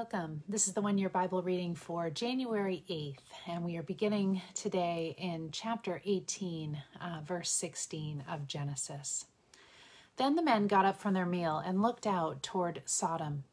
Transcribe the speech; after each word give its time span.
Welcome. 0.00 0.44
This 0.48 0.66
is 0.66 0.72
the 0.72 0.80
one 0.80 0.96
year 0.96 1.10
Bible 1.10 1.42
reading 1.42 1.74
for 1.74 2.08
January 2.08 2.84
8th, 2.88 3.18
and 3.46 3.62
we 3.62 3.76
are 3.76 3.82
beginning 3.82 4.40
today 4.54 5.14
in 5.18 5.50
chapter 5.52 6.00
18, 6.06 6.82
uh, 6.98 7.20
verse 7.22 7.50
16 7.50 8.24
of 8.26 8.46
Genesis. 8.46 9.26
Then 10.16 10.36
the 10.36 10.42
men 10.42 10.68
got 10.68 10.86
up 10.86 10.98
from 10.98 11.12
their 11.12 11.26
meal 11.26 11.58
and 11.58 11.82
looked 11.82 12.06
out 12.06 12.42
toward 12.42 12.80
Sodom. 12.86 13.44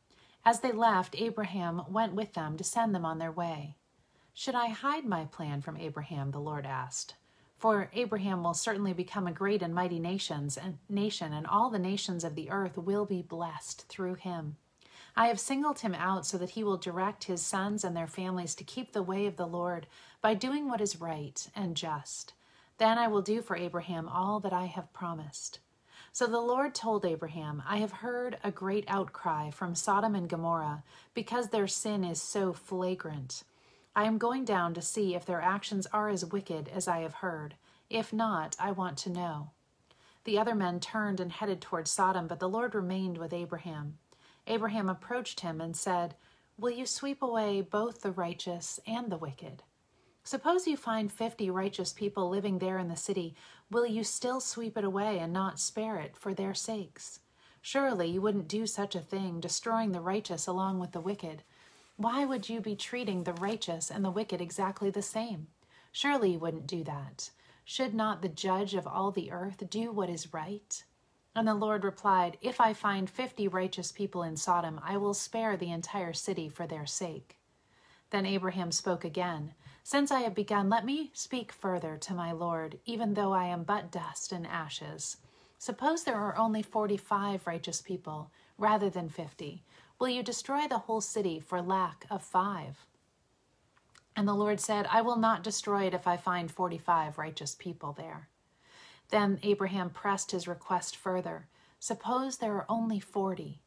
As 0.45 0.61
they 0.61 0.71
left, 0.71 1.19
Abraham 1.19 1.81
went 1.89 2.13
with 2.13 2.33
them 2.33 2.55
to 2.55 2.63
send 2.63 2.95
them 2.95 3.03
on 3.03 3.17
their 3.17 3.29
way. 3.29 3.75
Should 4.33 4.55
I 4.55 4.69
hide 4.69 5.03
my 5.03 5.25
plan 5.25 5.59
from 5.59 5.75
Abraham? 5.75 6.31
the 6.31 6.39
Lord 6.39 6.65
asked. 6.65 7.15
For 7.57 7.89
Abraham 7.93 8.41
will 8.41 8.53
certainly 8.53 8.93
become 8.93 9.27
a 9.27 9.33
great 9.33 9.61
and 9.61 9.75
mighty 9.75 9.99
nations 9.99 10.55
and 10.55 10.77
nation, 10.87 11.33
and 11.33 11.45
all 11.45 11.69
the 11.69 11.77
nations 11.77 12.23
of 12.23 12.35
the 12.35 12.49
earth 12.49 12.77
will 12.77 13.05
be 13.05 13.21
blessed 13.21 13.89
through 13.89 14.13
him. 14.13 14.55
I 15.19 15.29
have 15.29 15.39
singled 15.39 15.79
him 15.79 15.95
out 15.95 16.27
so 16.27 16.37
that 16.37 16.51
he 16.51 16.63
will 16.63 16.77
direct 16.77 17.23
his 17.23 17.41
sons 17.41 17.83
and 17.83 17.97
their 17.97 18.05
families 18.05 18.53
to 18.53 18.63
keep 18.63 18.93
the 18.93 19.01
way 19.01 19.25
of 19.25 19.35
the 19.35 19.47
Lord 19.47 19.87
by 20.21 20.35
doing 20.35 20.69
what 20.69 20.79
is 20.79 21.01
right 21.01 21.49
and 21.55 21.75
just. 21.75 22.33
Then 22.77 22.99
I 22.99 23.07
will 23.07 23.23
do 23.23 23.41
for 23.41 23.57
Abraham 23.57 24.07
all 24.07 24.39
that 24.41 24.53
I 24.53 24.65
have 24.65 24.93
promised. 24.93 25.57
So 26.11 26.27
the 26.27 26.39
Lord 26.39 26.75
told 26.75 27.03
Abraham, 27.03 27.63
I 27.67 27.77
have 27.77 27.93
heard 27.93 28.37
a 28.43 28.51
great 28.51 28.85
outcry 28.87 29.49
from 29.49 29.73
Sodom 29.73 30.13
and 30.13 30.29
Gomorrah 30.29 30.83
because 31.15 31.47
their 31.47 31.65
sin 31.65 32.03
is 32.03 32.21
so 32.21 32.53
flagrant. 32.53 33.43
I 33.95 34.03
am 34.03 34.19
going 34.19 34.45
down 34.45 34.75
to 34.75 34.83
see 34.83 35.15
if 35.15 35.25
their 35.25 35.41
actions 35.41 35.87
are 35.87 36.09
as 36.09 36.25
wicked 36.25 36.69
as 36.69 36.87
I 36.87 36.99
have 36.99 37.15
heard. 37.15 37.55
If 37.89 38.13
not, 38.13 38.55
I 38.59 38.69
want 38.69 38.99
to 38.99 39.09
know. 39.09 39.49
The 40.25 40.37
other 40.37 40.53
men 40.53 40.79
turned 40.79 41.19
and 41.19 41.31
headed 41.31 41.59
toward 41.59 41.87
Sodom, 41.87 42.27
but 42.27 42.39
the 42.39 42.47
Lord 42.47 42.75
remained 42.75 43.17
with 43.17 43.33
Abraham. 43.33 43.97
Abraham 44.47 44.89
approached 44.89 45.41
him 45.41 45.61
and 45.61 45.75
said, 45.75 46.15
Will 46.57 46.71
you 46.71 46.85
sweep 46.85 47.21
away 47.21 47.61
both 47.61 48.01
the 48.01 48.11
righteous 48.11 48.79
and 48.87 49.11
the 49.11 49.17
wicked? 49.17 49.63
Suppose 50.23 50.67
you 50.67 50.75
find 50.75 51.11
fifty 51.11 51.49
righteous 51.49 51.93
people 51.93 52.29
living 52.29 52.59
there 52.59 52.77
in 52.77 52.87
the 52.87 52.95
city. 52.95 53.35
Will 53.69 53.85
you 53.85 54.03
still 54.03 54.41
sweep 54.41 54.77
it 54.77 54.83
away 54.83 55.19
and 55.19 55.31
not 55.31 55.59
spare 55.59 55.97
it 55.97 56.17
for 56.17 56.33
their 56.33 56.53
sakes? 56.53 57.19
Surely 57.61 58.09
you 58.09 58.21
wouldn't 58.21 58.47
do 58.47 58.65
such 58.65 58.95
a 58.95 58.99
thing, 58.99 59.39
destroying 59.39 59.91
the 59.91 60.01
righteous 60.01 60.47
along 60.47 60.79
with 60.79 60.91
the 60.91 60.99
wicked. 60.99 61.43
Why 61.95 62.25
would 62.25 62.49
you 62.49 62.61
be 62.61 62.75
treating 62.75 63.23
the 63.23 63.33
righteous 63.33 63.89
and 63.89 64.03
the 64.03 64.11
wicked 64.11 64.41
exactly 64.41 64.89
the 64.89 65.01
same? 65.01 65.47
Surely 65.91 66.31
you 66.31 66.39
wouldn't 66.39 66.67
do 66.67 66.83
that. 66.83 67.31
Should 67.65 67.93
not 67.93 68.21
the 68.21 68.29
judge 68.29 68.73
of 68.73 68.87
all 68.87 69.11
the 69.11 69.31
earth 69.31 69.69
do 69.69 69.91
what 69.91 70.09
is 70.09 70.33
right? 70.33 70.83
And 71.37 71.47
the 71.47 71.53
Lord 71.53 71.83
replied, 71.83 72.39
If 72.41 72.59
I 72.59 72.73
find 72.73 73.07
fifty 73.07 73.47
righteous 73.47 73.91
people 73.91 74.23
in 74.23 74.35
Sodom, 74.37 74.81
I 74.83 74.97
will 74.97 75.13
spare 75.13 75.55
the 75.55 75.69
entire 75.69 76.11
city 76.11 76.49
for 76.49 76.65
their 76.65 76.87
sake. 76.87 77.37
Then 78.09 78.25
Abraham 78.25 78.71
spoke 78.71 79.05
again, 79.05 79.53
Since 79.83 80.09
I 80.09 80.21
have 80.21 80.33
begun, 80.33 80.67
let 80.67 80.83
me 80.83 81.11
speak 81.13 81.51
further 81.51 81.95
to 81.97 82.15
my 82.15 82.31
Lord, 82.31 82.79
even 82.85 83.13
though 83.13 83.33
I 83.33 83.45
am 83.45 83.65
but 83.65 83.91
dust 83.91 84.31
and 84.31 84.47
ashes. 84.47 85.17
Suppose 85.59 86.03
there 86.03 86.15
are 86.15 86.35
only 86.35 86.63
forty 86.63 86.97
five 86.97 87.45
righteous 87.45 87.83
people, 87.83 88.31
rather 88.57 88.89
than 88.89 89.07
fifty. 89.07 89.63
Will 89.99 90.09
you 90.09 90.23
destroy 90.23 90.67
the 90.67 90.79
whole 90.79 91.01
city 91.01 91.39
for 91.39 91.61
lack 91.61 92.07
of 92.09 92.23
five? 92.23 92.87
And 94.15 94.27
the 94.27 94.33
Lord 94.33 94.59
said, 94.59 94.87
I 94.89 95.03
will 95.03 95.17
not 95.17 95.43
destroy 95.43 95.83
it 95.83 95.93
if 95.93 96.07
I 96.07 96.17
find 96.17 96.49
forty 96.49 96.79
five 96.79 97.19
righteous 97.19 97.53
people 97.53 97.93
there. 97.93 98.27
Then 99.09 99.39
Abraham 99.43 99.89
pressed 99.89 100.31
his 100.31 100.47
request 100.47 100.95
further. 100.95 101.47
Suppose 101.79 102.37
there 102.37 102.55
are 102.55 102.65
only 102.67 102.99
forty. 102.99 103.61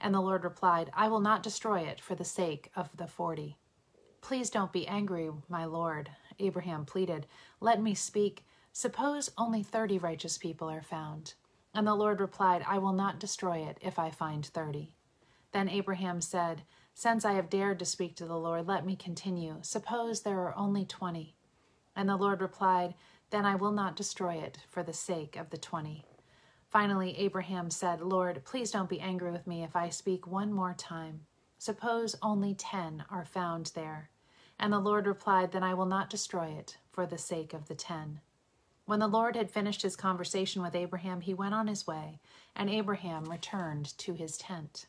And 0.00 0.14
the 0.14 0.20
Lord 0.20 0.44
replied, 0.44 0.90
I 0.92 1.08
will 1.08 1.20
not 1.20 1.42
destroy 1.42 1.80
it 1.80 2.00
for 2.00 2.14
the 2.14 2.24
sake 2.24 2.70
of 2.76 2.94
the 2.96 3.06
forty. 3.06 3.56
Please 4.20 4.50
don't 4.50 4.72
be 4.72 4.86
angry, 4.86 5.30
my 5.48 5.64
Lord, 5.64 6.10
Abraham 6.38 6.84
pleaded. 6.84 7.26
Let 7.60 7.80
me 7.80 7.94
speak. 7.94 8.44
Suppose 8.72 9.30
only 9.38 9.62
thirty 9.62 9.98
righteous 9.98 10.36
people 10.36 10.68
are 10.68 10.82
found. 10.82 11.34
And 11.74 11.86
the 11.86 11.94
Lord 11.94 12.20
replied, 12.20 12.64
I 12.66 12.78
will 12.78 12.92
not 12.92 13.20
destroy 13.20 13.58
it 13.58 13.78
if 13.80 13.98
I 13.98 14.10
find 14.10 14.44
thirty. 14.44 14.94
Then 15.52 15.68
Abraham 15.68 16.20
said, 16.20 16.62
Since 16.94 17.24
I 17.24 17.34
have 17.34 17.50
dared 17.50 17.78
to 17.78 17.84
speak 17.84 18.16
to 18.16 18.26
the 18.26 18.36
Lord, 18.36 18.66
let 18.66 18.84
me 18.84 18.96
continue. 18.96 19.58
Suppose 19.62 20.22
there 20.22 20.40
are 20.40 20.56
only 20.56 20.84
twenty. 20.84 21.36
And 21.96 22.08
the 22.08 22.16
Lord 22.16 22.40
replied, 22.40 22.94
then 23.30 23.44
I 23.44 23.54
will 23.54 23.72
not 23.72 23.96
destroy 23.96 24.34
it 24.34 24.58
for 24.68 24.82
the 24.82 24.92
sake 24.92 25.36
of 25.36 25.50
the 25.50 25.58
twenty. 25.58 26.04
Finally, 26.68 27.16
Abraham 27.18 27.70
said, 27.70 28.00
Lord, 28.00 28.44
please 28.44 28.70
don't 28.70 28.88
be 28.88 29.00
angry 29.00 29.30
with 29.30 29.46
me 29.46 29.62
if 29.62 29.76
I 29.76 29.88
speak 29.88 30.26
one 30.26 30.52
more 30.52 30.74
time. 30.74 31.20
Suppose 31.58 32.16
only 32.20 32.54
ten 32.54 33.04
are 33.10 33.24
found 33.24 33.72
there. 33.74 34.10
And 34.58 34.72
the 34.72 34.78
Lord 34.78 35.06
replied, 35.06 35.52
Then 35.52 35.62
I 35.62 35.74
will 35.74 35.86
not 35.86 36.10
destroy 36.10 36.48
it 36.48 36.78
for 36.90 37.06
the 37.06 37.18
sake 37.18 37.54
of 37.54 37.68
the 37.68 37.74
ten. 37.74 38.20
When 38.86 38.98
the 38.98 39.06
Lord 39.08 39.34
had 39.34 39.50
finished 39.50 39.82
his 39.82 39.96
conversation 39.96 40.62
with 40.62 40.74
Abraham, 40.74 41.22
he 41.22 41.32
went 41.32 41.54
on 41.54 41.68
his 41.68 41.86
way, 41.86 42.20
and 42.54 42.68
Abraham 42.68 43.24
returned 43.24 43.96
to 43.98 44.12
his 44.12 44.36
tent. 44.36 44.86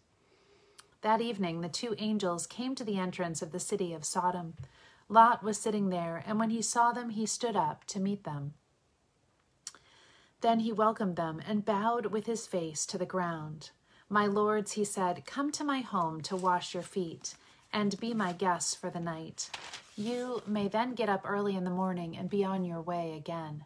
That 1.02 1.22
evening, 1.22 1.62
the 1.62 1.70
two 1.70 1.96
angels 1.98 2.48
came 2.48 2.76
to 2.76 2.84
the 2.84 2.98
entrance 2.98 3.42
of 3.42 3.52
the 3.52 3.60
city 3.60 3.94
of 3.94 4.04
Sodom. 4.04 4.56
Lot 5.08 5.44
was 5.44 5.60
sitting 5.60 5.90
there, 5.90 6.24
and 6.26 6.40
when 6.40 6.50
he 6.50 6.62
saw 6.62 6.92
them, 6.92 7.10
he 7.10 7.26
stood 7.26 7.56
up 7.56 7.86
to 7.86 8.00
meet 8.00 8.24
them. 8.24 8.54
Then 10.42 10.60
he 10.60 10.72
welcomed 10.72 11.16
them 11.16 11.42
and 11.48 11.66
bowed 11.66 12.08
with 12.08 12.26
his 12.26 12.48
face 12.48 12.86
to 12.88 12.98
the 12.98 13.06
ground. 13.06 13.72
My 14.10 14.26
lords, 14.26 14.74
he 14.74 14.84
said, 14.84 15.26
come 15.26 15.52
to 15.54 15.64
my 15.64 15.80
home 15.80 16.22
to 16.22 16.36
wash 16.36 16.74
your 16.74 16.84
feet 16.84 17.36
and 17.72 18.00
be 18.00 18.14
my 18.14 18.32
guests 18.32 18.76
for 18.76 18.90
the 18.90 19.00
night. 19.00 19.50
You 19.96 20.42
may 20.46 20.68
then 20.68 20.94
get 20.94 21.10
up 21.10 21.22
early 21.26 21.56
in 21.56 21.64
the 21.64 21.70
morning 21.70 22.18
and 22.18 22.30
be 22.30 22.44
on 22.44 22.66
your 22.66 22.82
way 22.82 23.14
again. 23.16 23.66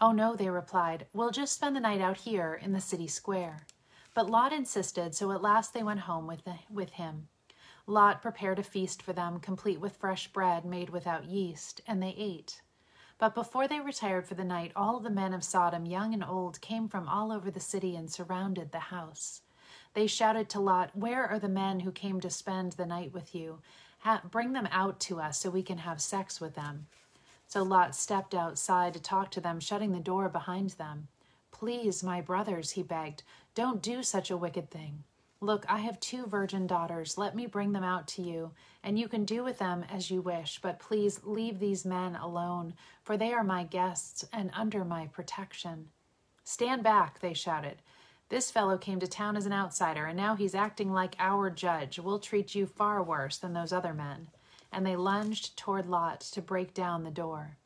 Oh, 0.00 0.12
no, 0.12 0.34
they 0.36 0.48
replied, 0.48 1.06
we'll 1.12 1.30
just 1.30 1.54
spend 1.54 1.76
the 1.76 1.80
night 1.80 2.00
out 2.00 2.18
here 2.18 2.58
in 2.62 2.72
the 2.72 2.80
city 2.80 3.06
square. 3.06 3.66
But 4.14 4.30
Lot 4.30 4.52
insisted, 4.52 5.14
so 5.14 5.32
at 5.32 5.42
last 5.42 5.74
they 5.74 5.82
went 5.82 6.00
home 6.00 6.26
with, 6.26 6.44
the, 6.44 6.54
with 6.70 6.90
him. 6.90 7.28
Lot 7.86 8.22
prepared 8.22 8.58
a 8.58 8.62
feast 8.62 9.02
for 9.02 9.12
them, 9.12 9.40
complete 9.40 9.78
with 9.78 9.96
fresh 9.96 10.28
bread 10.28 10.64
made 10.64 10.88
without 10.88 11.26
yeast, 11.26 11.82
and 11.86 12.02
they 12.02 12.14
ate. 12.16 12.62
But 13.18 13.34
before 13.34 13.68
they 13.68 13.80
retired 13.80 14.26
for 14.26 14.34
the 14.34 14.44
night, 14.44 14.72
all 14.74 15.00
the 15.00 15.10
men 15.10 15.34
of 15.34 15.44
Sodom, 15.44 15.84
young 15.84 16.14
and 16.14 16.24
old, 16.24 16.60
came 16.62 16.88
from 16.88 17.08
all 17.08 17.30
over 17.30 17.50
the 17.50 17.60
city 17.60 17.94
and 17.94 18.10
surrounded 18.10 18.72
the 18.72 18.78
house. 18.78 19.42
They 19.92 20.06
shouted 20.06 20.48
to 20.50 20.60
Lot, 20.60 20.96
Where 20.96 21.26
are 21.26 21.38
the 21.38 21.48
men 21.48 21.80
who 21.80 21.92
came 21.92 22.20
to 22.20 22.30
spend 22.30 22.72
the 22.72 22.86
night 22.86 23.12
with 23.12 23.34
you? 23.34 23.60
Ha- 24.00 24.22
bring 24.30 24.52
them 24.52 24.68
out 24.70 24.98
to 25.00 25.20
us 25.20 25.38
so 25.38 25.50
we 25.50 25.62
can 25.62 25.78
have 25.78 26.00
sex 26.00 26.40
with 26.40 26.54
them. 26.54 26.86
So 27.46 27.62
Lot 27.62 27.94
stepped 27.94 28.34
outside 28.34 28.94
to 28.94 29.00
talk 29.00 29.30
to 29.32 29.40
them, 29.40 29.60
shutting 29.60 29.92
the 29.92 30.00
door 30.00 30.28
behind 30.28 30.70
them. 30.70 31.08
Please, 31.52 32.02
my 32.02 32.20
brothers, 32.20 32.72
he 32.72 32.82
begged, 32.82 33.22
don't 33.54 33.82
do 33.82 34.02
such 34.02 34.30
a 34.30 34.36
wicked 34.36 34.70
thing. 34.70 35.04
Look, 35.44 35.66
I 35.68 35.80
have 35.80 36.00
two 36.00 36.24
virgin 36.24 36.66
daughters. 36.66 37.18
Let 37.18 37.36
me 37.36 37.44
bring 37.44 37.72
them 37.72 37.84
out 37.84 38.08
to 38.08 38.22
you, 38.22 38.52
and 38.82 38.98
you 38.98 39.08
can 39.08 39.26
do 39.26 39.44
with 39.44 39.58
them 39.58 39.84
as 39.90 40.10
you 40.10 40.22
wish. 40.22 40.58
But 40.62 40.78
please 40.78 41.20
leave 41.22 41.58
these 41.58 41.84
men 41.84 42.16
alone, 42.16 42.72
for 43.02 43.18
they 43.18 43.34
are 43.34 43.44
my 43.44 43.64
guests 43.64 44.24
and 44.32 44.50
under 44.54 44.86
my 44.86 45.06
protection. 45.08 45.90
Stand 46.44 46.82
back, 46.82 47.20
they 47.20 47.34
shouted. 47.34 47.82
This 48.30 48.50
fellow 48.50 48.78
came 48.78 49.00
to 49.00 49.06
town 49.06 49.36
as 49.36 49.44
an 49.44 49.52
outsider, 49.52 50.06
and 50.06 50.16
now 50.16 50.34
he's 50.34 50.54
acting 50.54 50.94
like 50.94 51.14
our 51.18 51.50
judge. 51.50 51.98
We'll 51.98 52.20
treat 52.20 52.54
you 52.54 52.64
far 52.64 53.02
worse 53.02 53.36
than 53.36 53.52
those 53.52 53.70
other 53.70 53.92
men. 53.92 54.28
And 54.72 54.86
they 54.86 54.96
lunged 54.96 55.58
toward 55.58 55.84
Lot 55.84 56.20
to 56.20 56.40
break 56.40 56.72
down 56.72 57.04
the 57.04 57.10
door. 57.10 57.58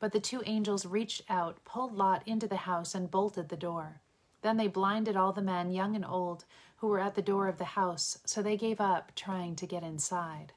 But 0.00 0.10
the 0.10 0.18
two 0.18 0.42
angels 0.44 0.84
reached 0.84 1.22
out, 1.28 1.64
pulled 1.64 1.96
Lot 1.96 2.26
into 2.26 2.48
the 2.48 2.56
house, 2.56 2.96
and 2.96 3.08
bolted 3.08 3.48
the 3.48 3.56
door. 3.56 4.00
Then 4.42 4.56
they 4.56 4.66
blinded 4.66 5.16
all 5.16 5.32
the 5.32 5.40
men, 5.40 5.70
young 5.70 5.94
and 5.94 6.04
old, 6.04 6.44
who 6.82 6.88
were 6.88 6.98
at 6.98 7.14
the 7.14 7.22
door 7.22 7.46
of 7.46 7.58
the 7.58 7.64
house, 7.64 8.18
so 8.24 8.42
they 8.42 8.56
gave 8.56 8.80
up 8.80 9.12
trying 9.14 9.54
to 9.54 9.68
get 9.68 9.84
inside. 9.84 10.52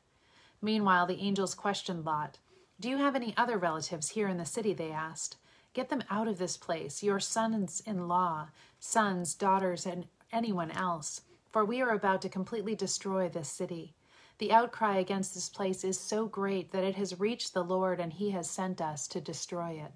Meanwhile, 0.59 1.05
the 1.05 1.21
angels 1.21 1.53
questioned 1.53 2.03
Lot. 2.03 2.39
Do 2.79 2.89
you 2.89 2.97
have 2.97 3.15
any 3.15 3.37
other 3.37 3.59
relatives 3.59 4.09
here 4.09 4.27
in 4.27 4.37
the 4.37 4.43
city? 4.43 4.73
They 4.73 4.89
asked. 4.89 5.37
Get 5.75 5.89
them 5.89 6.03
out 6.09 6.27
of 6.27 6.39
this 6.39 6.57
place, 6.57 7.03
your 7.03 7.19
sons 7.19 7.79
in 7.85 8.07
law, 8.07 8.47
sons, 8.79 9.35
daughters, 9.35 9.85
and 9.85 10.07
anyone 10.31 10.71
else, 10.71 11.21
for 11.51 11.63
we 11.63 11.79
are 11.79 11.93
about 11.93 12.23
to 12.23 12.29
completely 12.29 12.73
destroy 12.73 13.29
this 13.29 13.49
city. 13.49 13.93
The 14.39 14.51
outcry 14.51 14.97
against 14.97 15.35
this 15.35 15.47
place 15.47 15.83
is 15.83 15.99
so 15.99 16.25
great 16.25 16.71
that 16.71 16.83
it 16.83 16.95
has 16.95 17.19
reached 17.19 17.53
the 17.53 17.63
Lord, 17.63 17.99
and 17.99 18.11
he 18.11 18.31
has 18.31 18.49
sent 18.49 18.81
us 18.81 19.07
to 19.09 19.21
destroy 19.21 19.73
it. 19.73 19.91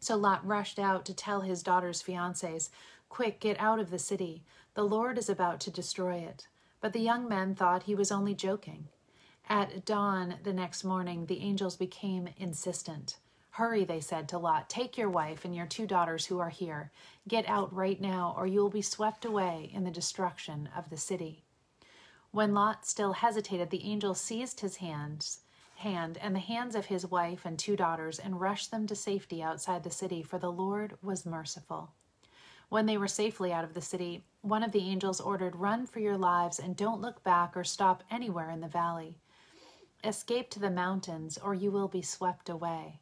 So 0.00 0.16
Lot 0.16 0.44
rushed 0.44 0.80
out 0.80 1.04
to 1.04 1.14
tell 1.14 1.42
his 1.42 1.62
daughter's 1.62 2.02
fiancés, 2.02 2.70
Quick, 3.14 3.38
get 3.38 3.60
out 3.60 3.78
of 3.78 3.90
the 3.90 3.98
city. 4.00 4.42
The 4.74 4.84
Lord 4.84 5.18
is 5.18 5.28
about 5.28 5.60
to 5.60 5.70
destroy 5.70 6.16
it. 6.16 6.48
But 6.80 6.92
the 6.92 7.00
young 7.00 7.28
men 7.28 7.54
thought 7.54 7.84
he 7.84 7.94
was 7.94 8.12
only 8.12 8.34
joking. 8.34 8.88
At 9.48 9.84
dawn 9.84 10.36
the 10.42 10.52
next 10.52 10.84
morning, 10.84 11.26
the 11.26 11.40
angels 11.40 11.76
became 11.76 12.28
insistent. 12.36 13.18
Hurry, 13.50 13.84
they 13.84 14.00
said 14.00 14.28
to 14.28 14.38
Lot, 14.38 14.68
take 14.68 14.98
your 14.98 15.08
wife 15.08 15.44
and 15.44 15.54
your 15.54 15.66
two 15.66 15.86
daughters 15.86 16.26
who 16.26 16.40
are 16.40 16.50
here. 16.50 16.90
Get 17.28 17.48
out 17.48 17.72
right 17.72 18.00
now, 18.00 18.34
or 18.36 18.48
you 18.48 18.60
will 18.60 18.70
be 18.70 18.82
swept 18.82 19.24
away 19.24 19.70
in 19.72 19.84
the 19.84 19.92
destruction 19.92 20.68
of 20.76 20.90
the 20.90 20.96
city. 20.96 21.44
When 22.32 22.52
Lot 22.52 22.84
still 22.84 23.12
hesitated, 23.12 23.70
the 23.70 23.84
angel 23.84 24.14
seized 24.14 24.58
his 24.58 24.76
hands, 24.76 25.40
hand 25.76 26.18
and 26.20 26.34
the 26.34 26.40
hands 26.40 26.74
of 26.74 26.86
his 26.86 27.06
wife 27.06 27.44
and 27.44 27.56
two 27.56 27.76
daughters 27.76 28.18
and 28.18 28.40
rushed 28.40 28.72
them 28.72 28.88
to 28.88 28.96
safety 28.96 29.40
outside 29.40 29.84
the 29.84 29.90
city, 29.90 30.22
for 30.22 30.38
the 30.38 30.50
Lord 30.50 30.98
was 31.00 31.24
merciful. 31.24 31.92
When 32.74 32.86
they 32.86 32.98
were 32.98 33.06
safely 33.06 33.52
out 33.52 33.62
of 33.62 33.74
the 33.74 33.80
city, 33.80 34.24
one 34.40 34.64
of 34.64 34.72
the 34.72 34.80
angels 34.80 35.20
ordered, 35.20 35.54
Run 35.54 35.86
for 35.86 36.00
your 36.00 36.18
lives 36.18 36.58
and 36.58 36.74
don't 36.74 37.00
look 37.00 37.22
back 37.22 37.56
or 37.56 37.62
stop 37.62 38.02
anywhere 38.10 38.50
in 38.50 38.60
the 38.60 38.66
valley. 38.66 39.20
Escape 40.02 40.50
to 40.50 40.58
the 40.58 40.72
mountains, 40.72 41.38
or 41.38 41.54
you 41.54 41.70
will 41.70 41.86
be 41.86 42.02
swept 42.02 42.48
away. 42.48 42.98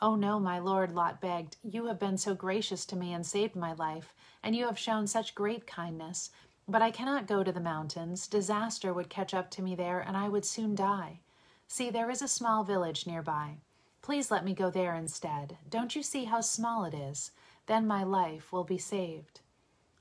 Oh 0.00 0.14
no, 0.14 0.38
my 0.38 0.60
lord, 0.60 0.94
Lot 0.94 1.20
begged. 1.20 1.56
You 1.64 1.86
have 1.86 1.98
been 1.98 2.16
so 2.16 2.36
gracious 2.36 2.86
to 2.86 2.96
me 2.96 3.12
and 3.12 3.26
saved 3.26 3.56
my 3.56 3.72
life, 3.72 4.14
and 4.40 4.54
you 4.54 4.66
have 4.66 4.78
shown 4.78 5.08
such 5.08 5.34
great 5.34 5.66
kindness. 5.66 6.30
But 6.68 6.80
I 6.80 6.92
cannot 6.92 7.26
go 7.26 7.42
to 7.42 7.50
the 7.50 7.58
mountains. 7.58 8.28
Disaster 8.28 8.94
would 8.94 9.10
catch 9.10 9.34
up 9.34 9.50
to 9.50 9.62
me 9.62 9.74
there, 9.74 9.98
and 9.98 10.16
I 10.16 10.28
would 10.28 10.44
soon 10.44 10.76
die. 10.76 11.18
See, 11.66 11.90
there 11.90 12.08
is 12.08 12.22
a 12.22 12.28
small 12.28 12.62
village 12.62 13.04
nearby. 13.04 13.56
Please 14.00 14.30
let 14.30 14.44
me 14.44 14.54
go 14.54 14.70
there 14.70 14.94
instead. 14.94 15.58
Don't 15.68 15.96
you 15.96 16.04
see 16.04 16.26
how 16.26 16.40
small 16.40 16.84
it 16.84 16.94
is? 16.94 17.32
Then 17.66 17.86
my 17.86 18.02
life 18.02 18.52
will 18.52 18.64
be 18.64 18.78
saved. 18.78 19.40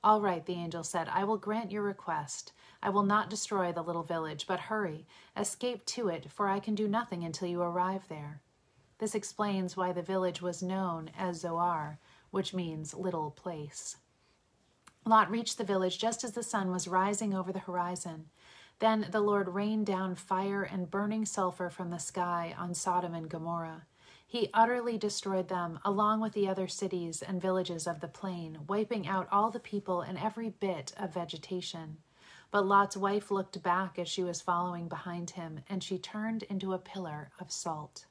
All 0.03 0.19
right, 0.19 0.45
the 0.45 0.53
angel 0.53 0.83
said, 0.83 1.07
I 1.09 1.23
will 1.23 1.37
grant 1.37 1.71
your 1.71 1.83
request. 1.83 2.53
I 2.81 2.89
will 2.89 3.03
not 3.03 3.29
destroy 3.29 3.71
the 3.71 3.83
little 3.83 4.01
village, 4.01 4.47
but 4.47 4.59
hurry, 4.61 5.05
escape 5.37 5.85
to 5.87 6.07
it, 6.07 6.31
for 6.31 6.47
I 6.47 6.59
can 6.59 6.73
do 6.73 6.87
nothing 6.87 7.23
until 7.23 7.47
you 7.47 7.61
arrive 7.61 8.07
there. 8.09 8.41
This 8.97 9.13
explains 9.13 9.77
why 9.77 9.91
the 9.91 10.01
village 10.01 10.41
was 10.41 10.63
known 10.63 11.11
as 11.17 11.41
Zoar, 11.41 11.99
which 12.31 12.53
means 12.53 12.95
little 12.95 13.31
place. 13.31 13.97
Lot 15.05 15.29
reached 15.29 15.57
the 15.57 15.63
village 15.63 15.99
just 15.99 16.23
as 16.23 16.33
the 16.33 16.43
sun 16.43 16.71
was 16.71 16.87
rising 16.87 17.33
over 17.33 17.51
the 17.51 17.59
horizon. 17.59 18.25
Then 18.79 19.07
the 19.11 19.21
Lord 19.21 19.49
rained 19.49 19.85
down 19.85 20.15
fire 20.15 20.63
and 20.63 20.89
burning 20.89 21.25
sulfur 21.25 21.69
from 21.69 21.91
the 21.91 21.99
sky 21.99 22.55
on 22.57 22.73
Sodom 22.73 23.13
and 23.13 23.29
Gomorrah. 23.29 23.85
He 24.31 24.49
utterly 24.53 24.97
destroyed 24.97 25.49
them, 25.49 25.77
along 25.83 26.21
with 26.21 26.31
the 26.31 26.47
other 26.47 26.69
cities 26.69 27.21
and 27.21 27.41
villages 27.41 27.85
of 27.85 27.99
the 27.99 28.07
plain, 28.07 28.59
wiping 28.65 29.05
out 29.05 29.27
all 29.29 29.51
the 29.51 29.59
people 29.59 29.99
and 29.99 30.17
every 30.17 30.51
bit 30.51 30.93
of 30.95 31.13
vegetation. 31.13 31.97
But 32.49 32.65
Lot's 32.65 32.95
wife 32.95 33.29
looked 33.29 33.61
back 33.61 33.99
as 33.99 34.07
she 34.07 34.23
was 34.23 34.39
following 34.39 34.87
behind 34.87 35.31
him, 35.31 35.59
and 35.67 35.83
she 35.83 35.97
turned 35.97 36.43
into 36.43 36.71
a 36.71 36.79
pillar 36.79 37.31
of 37.41 37.51
salt. 37.51 38.05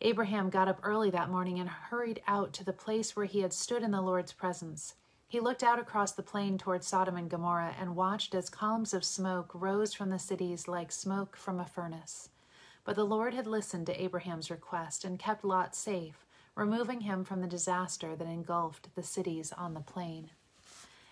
Abraham 0.00 0.48
got 0.48 0.66
up 0.66 0.80
early 0.82 1.10
that 1.10 1.28
morning 1.28 1.58
and 1.58 1.68
hurried 1.68 2.22
out 2.26 2.54
to 2.54 2.64
the 2.64 2.72
place 2.72 3.14
where 3.14 3.26
he 3.26 3.40
had 3.40 3.52
stood 3.52 3.82
in 3.82 3.90
the 3.90 4.00
Lord's 4.00 4.32
presence. 4.32 4.94
He 5.28 5.40
looked 5.40 5.62
out 5.62 5.78
across 5.78 6.12
the 6.12 6.22
plain 6.22 6.56
toward 6.56 6.84
Sodom 6.84 7.18
and 7.18 7.28
Gomorrah 7.28 7.76
and 7.78 7.96
watched 7.96 8.34
as 8.34 8.48
columns 8.48 8.94
of 8.94 9.04
smoke 9.04 9.50
rose 9.52 9.92
from 9.92 10.08
the 10.08 10.18
cities 10.18 10.68
like 10.68 10.90
smoke 10.90 11.36
from 11.36 11.60
a 11.60 11.66
furnace. 11.66 12.30
But 12.90 12.96
the 12.96 13.04
Lord 13.04 13.34
had 13.34 13.46
listened 13.46 13.86
to 13.86 14.02
Abraham's 14.02 14.50
request 14.50 15.04
and 15.04 15.16
kept 15.16 15.44
Lot 15.44 15.76
safe, 15.76 16.26
removing 16.56 17.02
him 17.02 17.22
from 17.22 17.40
the 17.40 17.46
disaster 17.46 18.16
that 18.16 18.26
engulfed 18.26 18.92
the 18.96 19.02
cities 19.04 19.52
on 19.52 19.74
the 19.74 19.80
plain. 19.80 20.30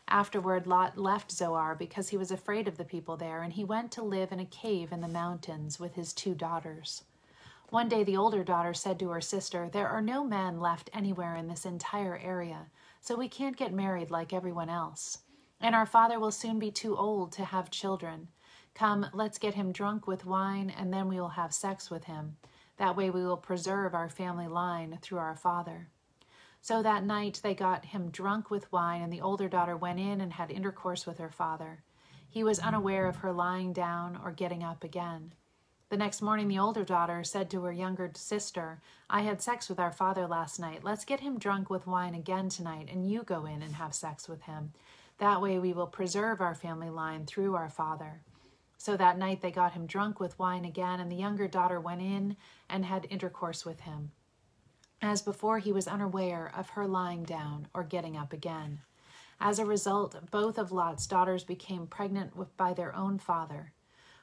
Afterward, 0.08 0.66
Lot 0.66 0.98
left 0.98 1.30
Zoar 1.30 1.76
because 1.76 2.08
he 2.08 2.16
was 2.16 2.32
afraid 2.32 2.66
of 2.66 2.78
the 2.78 2.84
people 2.84 3.16
there, 3.16 3.42
and 3.42 3.52
he 3.52 3.62
went 3.62 3.92
to 3.92 4.02
live 4.02 4.32
in 4.32 4.40
a 4.40 4.44
cave 4.44 4.90
in 4.90 5.00
the 5.00 5.06
mountains 5.06 5.78
with 5.78 5.94
his 5.94 6.12
two 6.12 6.34
daughters. 6.34 7.04
One 7.70 7.88
day 7.88 8.02
the 8.02 8.16
older 8.16 8.42
daughter 8.42 8.75
said 8.75 8.98
to 8.98 9.10
her 9.10 9.20
sister, 9.20 9.70
There 9.72 9.86
are 9.88 10.02
no 10.02 10.25
men 10.25 10.58
left 10.58 10.90
anywhere 10.92 11.36
in 11.36 11.46
this 11.46 11.64
entire 11.64 12.19
area, 12.19 12.66
so 13.00 13.14
we 13.14 13.28
can't 13.28 13.56
get 13.56 13.72
married 13.72 14.10
like 14.10 14.32
everyone 14.32 14.69
else. 14.69 15.19
And 15.60 15.76
our 15.76 15.86
father 15.86 16.19
will 16.19 16.32
soon 16.32 16.58
be 16.58 16.72
too 16.72 16.96
old 16.96 17.30
to 17.34 17.44
have 17.44 17.70
children. 17.70 18.30
Come, 18.78 19.06
let's 19.12 19.38
get 19.38 19.54
him 19.54 19.72
drunk 19.72 20.06
with 20.06 20.25
wine, 20.25 20.70
and 20.70 20.92
then 20.92 21.08
we 21.08 21.19
will 21.19 21.30
have 21.30 21.52
sex 21.52 21.90
with 21.90 22.04
him. 22.04 22.36
That 22.76 22.96
way 22.96 23.10
we 23.10 23.26
will 23.26 23.36
preserve 23.36 23.92
our 23.92 24.08
family 24.08 24.46
line 24.46 25.00
through 25.02 25.19
our 25.19 25.34
father. 25.34 25.88
So 26.62 26.80
that 26.84 27.02
night 27.02 27.40
they 27.42 27.54
got 27.54 27.86
him 27.86 28.08
drunk 28.12 28.52
with 28.52 28.70
wine, 28.70 29.02
and 29.02 29.12
the 29.12 29.20
older 29.20 29.48
daughter 29.48 29.76
went 29.76 29.98
in 29.98 30.20
and 30.20 30.32
had 30.32 30.52
intercourse 30.52 31.06
with 31.06 31.19
her 31.19 31.32
father. 31.32 31.82
He 32.30 32.44
was 32.44 32.60
unaware 32.60 33.08
of 33.08 33.16
her 33.16 33.32
lying 33.32 33.72
down 33.72 34.16
or 34.22 34.30
getting 34.30 34.62
up 34.62 34.84
again. 34.84 35.32
The 35.88 35.96
next 35.96 36.22
morning, 36.22 36.46
the 36.46 36.60
older 36.60 36.84
daughter 36.84 37.25
said 37.25 37.50
to 37.50 37.64
her 37.64 37.72
younger 37.72 38.12
sister, 38.14 38.80
I 39.10 39.22
had 39.22 39.42
sex 39.42 39.69
with 39.69 39.80
our 39.80 39.90
father 39.90 40.28
last 40.28 40.60
night. 40.60 40.84
Let's 40.84 41.04
get 41.04 41.19
him 41.19 41.40
drunk 41.40 41.69
with 41.69 41.88
wine 41.88 42.14
again 42.14 42.48
tonight, 42.48 42.90
and 42.92 43.10
you 43.10 43.25
go 43.25 43.44
in 43.44 43.60
and 43.60 43.75
have 43.75 43.92
sex 43.92 44.28
with 44.28 44.42
him. 44.42 44.72
That 45.19 45.42
way 45.42 45.58
we 45.58 45.72
will 45.72 45.88
preserve 45.88 46.40
our 46.40 46.54
family 46.54 46.90
line 46.90 47.26
through 47.26 47.56
our 47.56 47.70
father. 47.70 48.20
So 48.78 48.96
that 48.96 49.19
night 49.19 49.42
they 49.42 49.50
got 49.50 49.72
him 49.72 49.86
drunk 49.86 50.20
with 50.20 50.38
wine 50.38 50.64
again, 50.64 51.00
and 51.00 51.10
the 51.10 51.16
younger 51.16 51.48
daughter 51.48 51.80
went 51.80 52.00
in 52.00 52.36
and 52.70 52.84
had 52.84 53.06
intercourse 53.10 53.64
with 53.64 53.80
him. 53.80 54.12
As 55.02 55.20
before, 55.20 55.58
he 55.58 55.72
was 55.72 55.86
unaware 55.86 56.50
of 56.56 56.70
her 56.70 56.86
lying 56.86 57.25
down 57.25 57.69
or 57.75 57.82
getting 57.84 58.16
up 58.16 58.32
again. 58.32 58.80
As 59.40 59.58
a 59.58 59.66
result, 59.66 60.30
both 60.30 60.58
of 60.58 60.72
Lot's 60.72 61.06
daughters 61.06 61.44
became 61.44 61.86
pregnant 61.86 62.34
with, 62.34 62.56
by 62.56 62.72
their 62.72 62.94
own 62.94 63.19
father. 63.19 63.72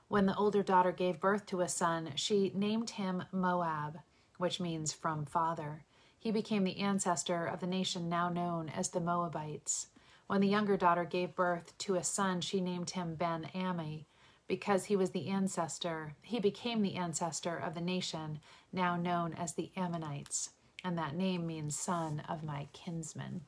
When 0.07 0.25
the 0.25 0.35
older 0.35 0.63
daughter 0.63 0.91
gave 0.91 1.19
birth 1.19 1.45
to 1.47 1.61
a 1.61 1.69
son, 1.69 2.11
she 2.15 2.51
named 2.53 2.91
him 2.91 3.23
Moab, 3.31 3.99
which 4.37 4.59
means 4.59 4.91
from 4.91 5.25
father. 5.25 5.83
He 6.19 6.31
became 6.31 6.63
the 6.63 6.79
ancestor 6.79 7.45
of 7.45 7.59
the 7.59 7.67
nation 7.67 8.09
now 8.09 8.29
known 8.29 8.69
as 8.69 8.89
the 8.89 8.99
Moabites. 8.99 9.87
When 10.27 10.41
the 10.41 10.47
younger 10.47 10.75
daughter 10.75 11.05
gave 11.05 11.35
birth 11.35 11.77
to 11.79 11.95
a 11.95 12.03
son, 12.03 12.41
she 12.41 12.59
named 12.59 12.91
him 12.91 13.15
Ben 13.15 13.49
Ammi, 13.55 14.05
because 14.47 14.85
he 14.85 14.95
was 14.95 15.11
the 15.11 15.27
ancestor. 15.27 16.15
He 16.21 16.39
became 16.39 16.81
the 16.81 16.95
ancestor 16.95 17.57
of 17.57 17.73
the 17.73 17.81
nation 17.81 18.39
now 18.71 18.95
known 18.95 19.33
as 19.33 19.53
the 19.53 19.71
Ammonites, 19.75 20.51
and 20.83 20.97
that 20.97 21.15
name 21.15 21.47
means 21.47 21.77
son 21.77 22.21
of 22.29 22.43
my 22.43 22.67
kinsman. 22.73 23.41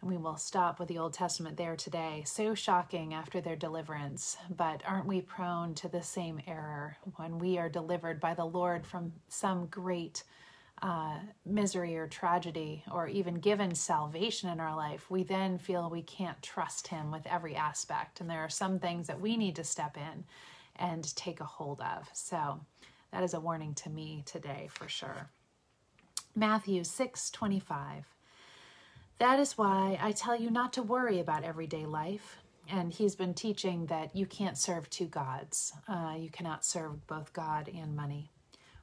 And 0.00 0.10
we 0.10 0.18
will 0.18 0.36
stop 0.36 0.78
with 0.78 0.88
the 0.88 0.98
Old 0.98 1.14
Testament 1.14 1.56
there 1.56 1.76
today. 1.76 2.24
So 2.26 2.54
shocking 2.54 3.14
after 3.14 3.40
their 3.40 3.56
deliverance, 3.56 4.36
but 4.54 4.82
aren't 4.86 5.06
we 5.06 5.22
prone 5.22 5.74
to 5.76 5.88
the 5.88 6.02
same 6.02 6.40
error 6.46 6.98
when 7.16 7.38
we 7.38 7.56
are 7.56 7.70
delivered 7.70 8.20
by 8.20 8.34
the 8.34 8.44
Lord 8.44 8.86
from 8.86 9.12
some 9.28 9.66
great 9.66 10.24
uh, 10.84 11.18
misery 11.46 11.96
or 11.96 12.06
tragedy, 12.06 12.84
or 12.92 13.08
even 13.08 13.36
given 13.36 13.74
salvation 13.74 14.50
in 14.50 14.60
our 14.60 14.76
life? 14.76 15.10
We 15.10 15.22
then 15.22 15.58
feel 15.58 15.88
we 15.88 16.02
can't 16.02 16.40
trust 16.42 16.88
Him 16.88 17.10
with 17.10 17.26
every 17.26 17.56
aspect. 17.56 18.20
And 18.20 18.28
there 18.28 18.40
are 18.40 18.50
some 18.50 18.78
things 18.78 19.06
that 19.06 19.20
we 19.20 19.36
need 19.36 19.56
to 19.56 19.64
step 19.64 19.96
in 19.96 20.24
and 20.76 21.16
take 21.16 21.40
a 21.40 21.44
hold 21.44 21.80
of. 21.80 22.10
So 22.12 22.60
that 23.12 23.22
is 23.22 23.32
a 23.32 23.40
warning 23.40 23.74
to 23.74 23.90
me 23.90 24.22
today 24.26 24.68
for 24.70 24.88
sure. 24.88 25.30
Matthew 26.36 26.84
6 26.84 27.30
25. 27.30 28.04
That 29.18 29.38
is 29.40 29.56
why 29.56 29.98
I 30.02 30.12
tell 30.12 30.36
you 30.38 30.50
not 30.50 30.72
to 30.74 30.82
worry 30.82 31.20
about 31.20 31.44
everyday 31.44 31.86
life. 31.86 32.38
And 32.68 32.92
he's 32.92 33.14
been 33.14 33.34
teaching 33.34 33.86
that 33.86 34.16
you 34.16 34.26
can't 34.26 34.58
serve 34.58 34.90
two 34.90 35.06
gods. 35.06 35.72
Uh, 35.88 36.14
you 36.18 36.30
cannot 36.30 36.64
serve 36.64 37.06
both 37.06 37.32
God 37.32 37.70
and 37.74 37.94
money. 37.94 38.33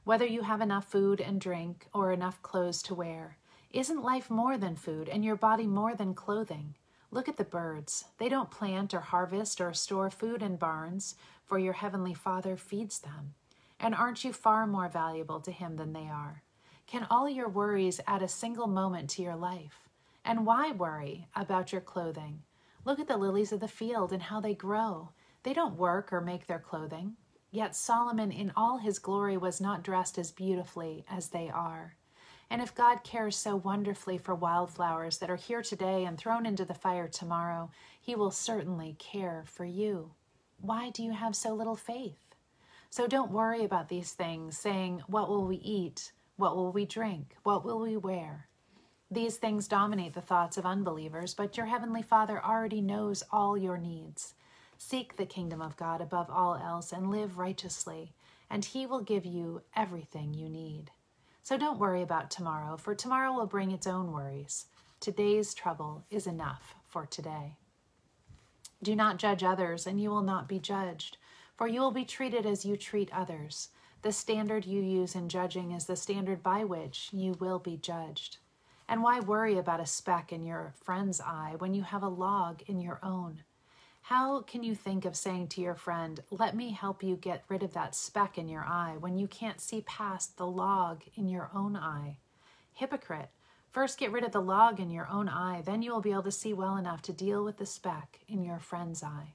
Whether 0.04 0.26
you 0.26 0.42
have 0.42 0.60
enough 0.60 0.90
food 0.90 1.20
and 1.20 1.40
drink 1.40 1.86
or 1.94 2.10
enough 2.10 2.42
clothes 2.42 2.82
to 2.84 2.94
wear, 2.94 3.36
isn't 3.70 4.02
life 4.02 4.28
more 4.28 4.58
than 4.58 4.74
food 4.74 5.08
and 5.08 5.24
your 5.24 5.36
body 5.36 5.64
more 5.64 5.94
than 5.94 6.12
clothing? 6.12 6.74
Look 7.12 7.28
at 7.28 7.36
the 7.36 7.44
birds. 7.44 8.06
They 8.18 8.28
don't 8.28 8.50
plant 8.50 8.94
or 8.94 9.00
harvest 9.00 9.60
or 9.60 9.72
store 9.72 10.10
food 10.10 10.42
in 10.42 10.56
barns, 10.56 11.14
for 11.44 11.56
your 11.56 11.74
heavenly 11.74 12.14
Father 12.14 12.56
feeds 12.56 12.98
them. 12.98 13.34
And 13.78 13.94
aren't 13.94 14.24
you 14.24 14.32
far 14.32 14.66
more 14.66 14.88
valuable 14.88 15.38
to 15.40 15.52
Him 15.52 15.76
than 15.76 15.92
they 15.92 16.08
are? 16.08 16.42
Can 16.88 17.06
all 17.08 17.28
your 17.28 17.48
worries 17.48 18.00
add 18.06 18.22
a 18.22 18.28
single 18.28 18.66
moment 18.66 19.08
to 19.10 19.22
your 19.22 19.36
life? 19.36 19.88
And 20.24 20.44
why 20.44 20.72
worry 20.72 21.28
about 21.36 21.70
your 21.70 21.80
clothing? 21.80 22.42
Look 22.84 22.98
at 22.98 23.06
the 23.06 23.16
lilies 23.16 23.52
of 23.52 23.60
the 23.60 23.68
field 23.68 24.12
and 24.12 24.22
how 24.22 24.40
they 24.40 24.54
grow. 24.54 25.10
They 25.44 25.52
don't 25.52 25.78
work 25.78 26.12
or 26.12 26.20
make 26.20 26.48
their 26.48 26.58
clothing. 26.58 27.16
Yet 27.52 27.76
Solomon 27.76 28.32
in 28.32 28.50
all 28.56 28.78
his 28.78 28.98
glory 28.98 29.36
was 29.36 29.60
not 29.60 29.84
dressed 29.84 30.16
as 30.16 30.30
beautifully 30.30 31.04
as 31.08 31.28
they 31.28 31.50
are. 31.50 31.96
And 32.48 32.62
if 32.62 32.74
God 32.74 33.04
cares 33.04 33.36
so 33.36 33.56
wonderfully 33.56 34.16
for 34.16 34.34
wildflowers 34.34 35.18
that 35.18 35.30
are 35.30 35.36
here 35.36 35.62
today 35.62 36.04
and 36.06 36.16
thrown 36.16 36.46
into 36.46 36.64
the 36.64 36.74
fire 36.74 37.08
tomorrow, 37.08 37.70
he 38.00 38.14
will 38.14 38.30
certainly 38.30 38.96
care 38.98 39.44
for 39.46 39.66
you. 39.66 40.12
Why 40.60 40.90
do 40.90 41.02
you 41.02 41.12
have 41.12 41.36
so 41.36 41.54
little 41.54 41.76
faith? 41.76 42.34
So 42.88 43.06
don't 43.06 43.30
worry 43.30 43.64
about 43.64 43.88
these 43.88 44.12
things, 44.12 44.56
saying, 44.56 45.02
What 45.06 45.28
will 45.28 45.46
we 45.46 45.56
eat? 45.56 46.12
What 46.36 46.56
will 46.56 46.72
we 46.72 46.86
drink? 46.86 47.36
What 47.42 47.64
will 47.64 47.80
we 47.80 47.96
wear? 47.98 48.48
These 49.10 49.36
things 49.36 49.68
dominate 49.68 50.14
the 50.14 50.22
thoughts 50.22 50.56
of 50.56 50.64
unbelievers, 50.64 51.34
but 51.34 51.58
your 51.58 51.66
heavenly 51.66 52.02
Father 52.02 52.42
already 52.42 52.80
knows 52.80 53.22
all 53.30 53.58
your 53.58 53.76
needs. 53.76 54.34
Seek 54.84 55.16
the 55.16 55.24
kingdom 55.24 55.62
of 55.62 55.76
God 55.76 56.00
above 56.00 56.28
all 56.28 56.56
else 56.56 56.92
and 56.92 57.08
live 57.08 57.38
righteously, 57.38 58.12
and 58.50 58.64
He 58.64 58.84
will 58.84 59.00
give 59.00 59.24
you 59.24 59.62
everything 59.76 60.34
you 60.34 60.48
need. 60.48 60.90
So 61.44 61.56
don't 61.56 61.78
worry 61.78 62.02
about 62.02 62.32
tomorrow, 62.32 62.76
for 62.76 62.92
tomorrow 62.92 63.32
will 63.32 63.46
bring 63.46 63.70
its 63.70 63.86
own 63.86 64.10
worries. 64.10 64.66
Today's 64.98 65.54
trouble 65.54 66.04
is 66.10 66.26
enough 66.26 66.74
for 66.88 67.06
today. 67.06 67.56
Do 68.82 68.96
not 68.96 69.18
judge 69.18 69.44
others, 69.44 69.86
and 69.86 70.00
you 70.00 70.10
will 70.10 70.20
not 70.20 70.48
be 70.48 70.58
judged, 70.58 71.16
for 71.56 71.68
you 71.68 71.80
will 71.80 71.92
be 71.92 72.04
treated 72.04 72.44
as 72.44 72.66
you 72.66 72.76
treat 72.76 73.10
others. 73.14 73.68
The 74.02 74.12
standard 74.12 74.66
you 74.66 74.82
use 74.82 75.14
in 75.14 75.28
judging 75.28 75.70
is 75.70 75.86
the 75.86 75.96
standard 75.96 76.42
by 76.42 76.64
which 76.64 77.08
you 77.12 77.34
will 77.38 77.60
be 77.60 77.76
judged. 77.76 78.38
And 78.88 79.02
why 79.02 79.20
worry 79.20 79.56
about 79.56 79.80
a 79.80 79.86
speck 79.86 80.32
in 80.32 80.42
your 80.42 80.74
friend's 80.82 81.20
eye 81.20 81.54
when 81.56 81.72
you 81.72 81.82
have 81.84 82.02
a 82.02 82.08
log 82.08 82.62
in 82.66 82.80
your 82.80 82.98
own? 83.00 83.44
How 84.06 84.40
can 84.40 84.64
you 84.64 84.74
think 84.74 85.04
of 85.04 85.16
saying 85.16 85.48
to 85.48 85.60
your 85.60 85.76
friend, 85.76 86.20
Let 86.28 86.56
me 86.56 86.72
help 86.72 87.04
you 87.04 87.16
get 87.16 87.44
rid 87.48 87.62
of 87.62 87.72
that 87.74 87.94
speck 87.94 88.36
in 88.36 88.48
your 88.48 88.64
eye, 88.64 88.96
when 88.98 89.16
you 89.16 89.28
can't 89.28 89.60
see 89.60 89.82
past 89.82 90.36
the 90.36 90.46
log 90.46 91.02
in 91.14 91.28
your 91.28 91.50
own 91.54 91.76
eye? 91.76 92.18
Hypocrite, 92.72 93.30
first 93.70 93.98
get 93.98 94.10
rid 94.10 94.24
of 94.24 94.32
the 94.32 94.40
log 94.40 94.80
in 94.80 94.90
your 94.90 95.06
own 95.08 95.28
eye, 95.28 95.62
then 95.64 95.82
you 95.82 95.92
will 95.92 96.00
be 96.00 96.10
able 96.10 96.24
to 96.24 96.32
see 96.32 96.52
well 96.52 96.76
enough 96.76 97.00
to 97.02 97.12
deal 97.12 97.44
with 97.44 97.58
the 97.58 97.64
speck 97.64 98.18
in 98.26 98.42
your 98.42 98.58
friend's 98.58 99.04
eye. 99.04 99.34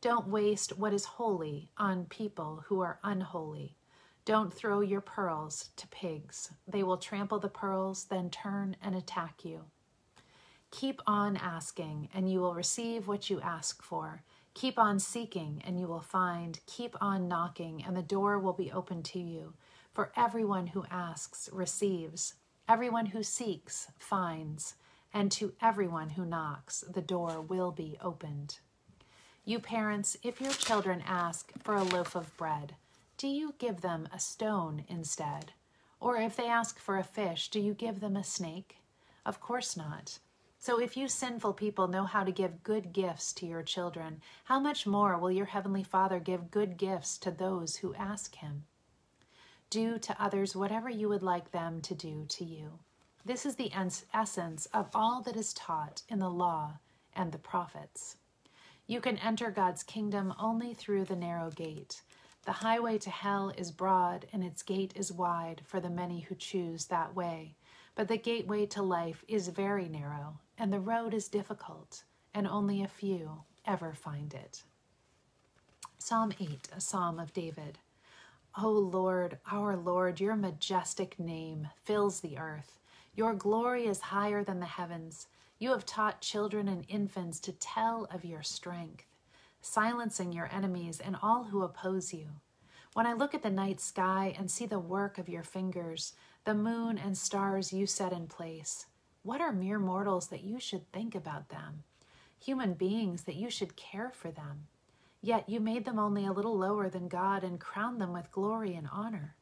Don't 0.00 0.28
waste 0.28 0.78
what 0.78 0.94
is 0.94 1.04
holy 1.04 1.70
on 1.76 2.06
people 2.06 2.64
who 2.68 2.80
are 2.80 2.98
unholy. 3.04 3.76
Don't 4.24 4.52
throw 4.52 4.80
your 4.80 5.02
pearls 5.02 5.68
to 5.76 5.86
pigs. 5.88 6.50
They 6.66 6.82
will 6.82 6.96
trample 6.96 7.40
the 7.40 7.48
pearls, 7.48 8.04
then 8.04 8.30
turn 8.30 8.76
and 8.82 8.94
attack 8.94 9.44
you. 9.44 9.66
Keep 10.70 11.00
on 11.06 11.36
asking, 11.36 12.08
and 12.12 12.30
you 12.30 12.40
will 12.40 12.54
receive 12.54 13.08
what 13.08 13.30
you 13.30 13.40
ask 13.40 13.82
for. 13.82 14.22
Keep 14.54 14.78
on 14.78 14.98
seeking, 14.98 15.62
and 15.66 15.78
you 15.78 15.86
will 15.86 16.00
find. 16.00 16.60
Keep 16.66 16.96
on 17.00 17.28
knocking, 17.28 17.84
and 17.84 17.96
the 17.96 18.02
door 18.02 18.38
will 18.38 18.52
be 18.52 18.72
open 18.72 19.02
to 19.04 19.18
you. 19.18 19.54
For 19.92 20.12
everyone 20.16 20.68
who 20.68 20.84
asks 20.90 21.48
receives, 21.52 22.34
everyone 22.68 23.06
who 23.06 23.22
seeks 23.22 23.88
finds, 23.98 24.74
and 25.12 25.32
to 25.32 25.54
everyone 25.62 26.10
who 26.10 26.26
knocks, 26.26 26.80
the 26.80 27.00
door 27.00 27.40
will 27.40 27.70
be 27.70 27.96
opened. 28.02 28.58
You 29.44 29.60
parents, 29.60 30.16
if 30.22 30.40
your 30.40 30.52
children 30.52 31.02
ask 31.06 31.52
for 31.62 31.76
a 31.76 31.84
loaf 31.84 32.14
of 32.14 32.36
bread, 32.36 32.74
do 33.16 33.28
you 33.28 33.54
give 33.58 33.80
them 33.80 34.08
a 34.12 34.18
stone 34.18 34.84
instead? 34.88 35.52
Or 36.00 36.16
if 36.16 36.36
they 36.36 36.48
ask 36.48 36.78
for 36.78 36.98
a 36.98 37.04
fish, 37.04 37.48
do 37.48 37.60
you 37.60 37.72
give 37.72 38.00
them 38.00 38.16
a 38.16 38.24
snake? 38.24 38.78
Of 39.24 39.40
course 39.40 39.76
not. 39.76 40.18
So, 40.66 40.80
if 40.80 40.96
you 40.96 41.06
sinful 41.06 41.52
people 41.52 41.86
know 41.86 42.02
how 42.02 42.24
to 42.24 42.32
give 42.32 42.64
good 42.64 42.92
gifts 42.92 43.32
to 43.34 43.46
your 43.46 43.62
children, 43.62 44.20
how 44.46 44.58
much 44.58 44.84
more 44.84 45.16
will 45.16 45.30
your 45.30 45.46
Heavenly 45.46 45.84
Father 45.84 46.18
give 46.18 46.50
good 46.50 46.76
gifts 46.76 47.18
to 47.18 47.30
those 47.30 47.76
who 47.76 47.94
ask 47.94 48.34
Him? 48.34 48.64
Do 49.70 49.96
to 50.00 50.20
others 50.20 50.56
whatever 50.56 50.90
you 50.90 51.08
would 51.08 51.22
like 51.22 51.52
them 51.52 51.80
to 51.82 51.94
do 51.94 52.26
to 52.30 52.44
you. 52.44 52.80
This 53.24 53.46
is 53.46 53.54
the 53.54 53.70
essence 54.12 54.66
of 54.74 54.88
all 54.92 55.22
that 55.22 55.36
is 55.36 55.54
taught 55.54 56.02
in 56.08 56.18
the 56.18 56.28
law 56.28 56.78
and 57.14 57.30
the 57.30 57.38
prophets. 57.38 58.16
You 58.88 59.00
can 59.00 59.18
enter 59.18 59.52
God's 59.52 59.84
kingdom 59.84 60.34
only 60.36 60.74
through 60.74 61.04
the 61.04 61.14
narrow 61.14 61.50
gate. 61.50 62.02
The 62.44 62.50
highway 62.50 62.98
to 62.98 63.10
hell 63.10 63.52
is 63.56 63.70
broad, 63.70 64.26
and 64.32 64.42
its 64.42 64.64
gate 64.64 64.94
is 64.96 65.12
wide 65.12 65.62
for 65.64 65.78
the 65.78 65.90
many 65.90 66.22
who 66.22 66.34
choose 66.34 66.86
that 66.86 67.14
way. 67.14 67.54
But 67.94 68.08
the 68.08 68.18
gateway 68.18 68.66
to 68.66 68.82
life 68.82 69.24
is 69.28 69.46
very 69.46 69.88
narrow, 69.88 70.40
and 70.58 70.72
the 70.72 70.80
road 70.80 71.14
is 71.14 71.28
difficult, 71.28 72.04
and 72.34 72.46
only 72.46 72.82
a 72.82 72.88
few 72.88 73.42
ever 73.64 73.92
find 73.92 74.32
it. 74.34 74.62
Psalm 75.98 76.32
8, 76.38 76.68
a 76.76 76.80
psalm 76.80 77.18
of 77.18 77.32
David. 77.32 77.78
O 78.58 78.70
Lord, 78.70 79.38
our 79.50 79.76
Lord, 79.76 80.20
your 80.20 80.36
majestic 80.36 81.18
name 81.18 81.68
fills 81.84 82.20
the 82.20 82.38
earth. 82.38 82.78
Your 83.14 83.34
glory 83.34 83.86
is 83.86 84.00
higher 84.00 84.44
than 84.44 84.60
the 84.60 84.66
heavens. 84.66 85.26
You 85.58 85.70
have 85.70 85.84
taught 85.84 86.20
children 86.20 86.68
and 86.68 86.84
infants 86.88 87.40
to 87.40 87.52
tell 87.52 88.06
of 88.10 88.24
your 88.24 88.42
strength, 88.42 89.04
silencing 89.60 90.32
your 90.32 90.48
enemies 90.52 91.00
and 91.00 91.16
all 91.22 91.44
who 91.44 91.62
oppose 91.62 92.14
you. 92.14 92.26
When 92.94 93.06
I 93.06 93.12
look 93.12 93.34
at 93.34 93.42
the 93.42 93.50
night 93.50 93.80
sky 93.80 94.34
and 94.38 94.50
see 94.50 94.64
the 94.64 94.78
work 94.78 95.18
of 95.18 95.28
your 95.28 95.42
fingers, 95.42 96.14
the 96.44 96.54
moon 96.54 96.96
and 96.96 97.18
stars 97.18 97.72
you 97.72 97.86
set 97.86 98.12
in 98.12 98.26
place. 98.26 98.86
What 99.26 99.40
are 99.40 99.50
mere 99.50 99.80
mortals 99.80 100.28
that 100.28 100.44
you 100.44 100.60
should 100.60 100.92
think 100.92 101.16
about 101.16 101.48
them? 101.48 101.82
Human 102.44 102.74
beings 102.74 103.24
that 103.24 103.34
you 103.34 103.50
should 103.50 103.74
care 103.74 104.12
for 104.14 104.30
them. 104.30 104.68
Yet 105.20 105.48
you 105.48 105.58
made 105.58 105.84
them 105.84 105.98
only 105.98 106.24
a 106.24 106.32
little 106.32 106.56
lower 106.56 106.88
than 106.88 107.08
God 107.08 107.42
and 107.42 107.58
crowned 107.58 108.00
them 108.00 108.12
with 108.12 108.30
glory 108.30 108.76
and 108.76 108.88
honor. 108.92 109.34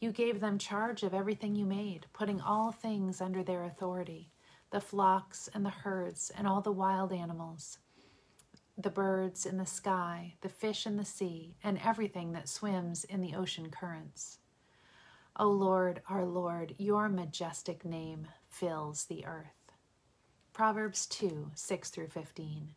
You 0.00 0.10
gave 0.10 0.40
them 0.40 0.58
charge 0.58 1.04
of 1.04 1.14
everything 1.14 1.54
you 1.54 1.66
made, 1.66 2.06
putting 2.12 2.40
all 2.40 2.72
things 2.72 3.20
under 3.20 3.44
their 3.44 3.62
authority 3.62 4.32
the 4.72 4.80
flocks 4.80 5.48
and 5.54 5.64
the 5.64 5.70
herds 5.70 6.32
and 6.36 6.44
all 6.44 6.60
the 6.60 6.72
wild 6.72 7.12
animals, 7.12 7.78
the 8.76 8.90
birds 8.90 9.46
in 9.46 9.56
the 9.56 9.64
sky, 9.64 10.34
the 10.40 10.48
fish 10.48 10.84
in 10.84 10.96
the 10.96 11.04
sea, 11.04 11.54
and 11.62 11.78
everything 11.84 12.32
that 12.32 12.48
swims 12.48 13.04
in 13.04 13.20
the 13.20 13.36
ocean 13.36 13.70
currents. 13.70 14.40
O 15.36 15.46
Lord, 15.46 16.02
our 16.08 16.24
Lord, 16.24 16.74
your 16.76 17.08
majestic 17.08 17.84
name 17.84 18.26
fills 18.48 19.04
the 19.04 19.24
earth. 19.24 19.72
Proverbs 20.52 21.06
2 21.06 21.52
6 21.54 21.90
through 21.90 22.08
15. 22.08 22.74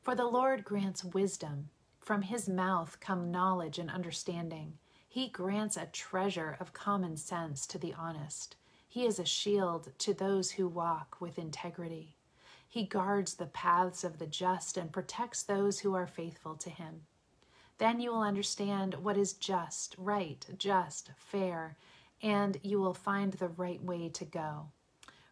For 0.00 0.14
the 0.14 0.26
Lord 0.26 0.64
grants 0.64 1.04
wisdom, 1.04 1.70
from 1.98 2.22
his 2.22 2.48
mouth 2.48 2.98
come 3.00 3.30
knowledge 3.30 3.78
and 3.78 3.90
understanding. 3.90 4.78
He 5.08 5.28
grants 5.28 5.76
a 5.76 5.86
treasure 5.86 6.56
of 6.60 6.72
common 6.72 7.16
sense 7.16 7.66
to 7.66 7.78
the 7.78 7.94
honest. 7.94 8.56
He 8.88 9.06
is 9.06 9.18
a 9.18 9.24
shield 9.24 9.92
to 9.98 10.14
those 10.14 10.52
who 10.52 10.68
walk 10.68 11.16
with 11.20 11.38
integrity. 11.38 12.16
He 12.68 12.84
guards 12.84 13.34
the 13.34 13.46
paths 13.46 14.04
of 14.04 14.18
the 14.18 14.26
just 14.26 14.76
and 14.76 14.92
protects 14.92 15.42
those 15.42 15.80
who 15.80 15.94
are 15.94 16.06
faithful 16.06 16.54
to 16.56 16.70
him. 16.70 17.02
Then 17.78 18.00
you 18.00 18.12
will 18.12 18.22
understand 18.22 18.94
what 18.94 19.16
is 19.16 19.32
just, 19.32 19.96
right, 19.98 20.46
just, 20.56 21.10
fair, 21.16 21.76
and 22.22 22.58
you 22.62 22.78
will 22.78 22.94
find 22.94 23.32
the 23.32 23.48
right 23.48 23.82
way 23.82 24.08
to 24.10 24.24
go. 24.24 24.68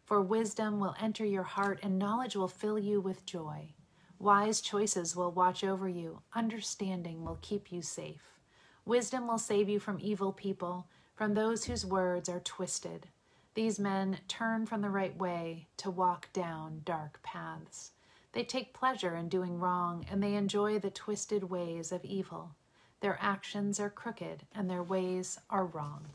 For 0.09 0.23
wisdom 0.23 0.79
will 0.79 0.95
enter 0.99 1.23
your 1.23 1.43
heart, 1.43 1.81
and 1.83 1.99
knowledge 1.99 2.35
will 2.35 2.47
fill 2.47 2.79
you 2.79 2.99
with 2.99 3.27
joy. 3.27 3.75
Wise 4.17 4.59
choices 4.59 5.15
will 5.15 5.29
watch 5.31 5.63
over 5.63 5.87
you, 5.87 6.23
understanding 6.33 7.23
will 7.23 7.37
keep 7.43 7.71
you 7.71 7.83
safe. 7.83 8.39
Wisdom 8.85 9.27
will 9.27 9.37
save 9.37 9.69
you 9.69 9.79
from 9.79 9.99
evil 10.01 10.33
people, 10.33 10.87
from 11.13 11.35
those 11.35 11.65
whose 11.65 11.85
words 11.85 12.27
are 12.27 12.39
twisted. 12.39 13.07
These 13.53 13.77
men 13.77 14.17
turn 14.27 14.65
from 14.65 14.81
the 14.81 14.89
right 14.89 15.15
way 15.15 15.67
to 15.77 15.91
walk 15.91 16.33
down 16.33 16.81
dark 16.85 17.21
paths. 17.21 17.91
They 18.31 18.43
take 18.43 18.73
pleasure 18.73 19.15
in 19.15 19.29
doing 19.29 19.59
wrong, 19.59 20.07
and 20.09 20.23
they 20.23 20.33
enjoy 20.33 20.79
the 20.79 20.89
twisted 20.89 21.43
ways 21.43 21.91
of 21.91 22.03
evil. 22.03 22.55
Their 23.01 23.19
actions 23.21 23.79
are 23.79 23.91
crooked, 23.91 24.41
and 24.55 24.67
their 24.67 24.81
ways 24.81 25.37
are 25.51 25.65
wrong. 25.67 26.07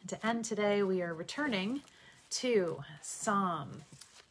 And 0.00 0.08
to 0.08 0.26
end 0.26 0.44
today, 0.44 0.82
we 0.82 1.00
are 1.00 1.14
returning 1.14 1.82
to 2.30 2.82
Psalm 3.00 3.82